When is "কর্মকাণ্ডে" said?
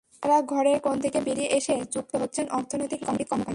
3.27-3.49